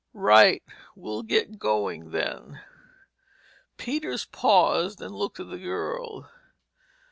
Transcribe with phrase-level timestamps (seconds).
[0.13, 0.63] "Right.
[0.95, 2.59] We'll get going then."
[3.77, 6.27] Peters paused and looked at the girl.